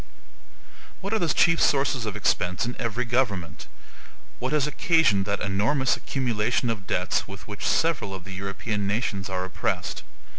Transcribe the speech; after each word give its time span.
What 1.01 1.13
are 1.13 1.19
the 1.19 1.27
chief 1.27 1.61
sources 1.61 2.07
of 2.07 2.15
expense 2.15 2.65
in 2.65 2.75
every 2.79 3.05
government? 3.05 3.67
What 4.39 4.51
has 4.51 4.65
occasioned 4.65 5.25
that 5.25 5.41
enormous 5.41 5.95
accumulation 5.95 6.71
of 6.71 6.87
debts 6.87 7.27
with 7.27 7.47
which 7.47 7.67
several 7.67 8.11
of 8.15 8.23
the 8.23 8.33
European 8.33 8.87
nations 8.87 9.29
are 9.29 9.45
oppressed? 9.45 10.01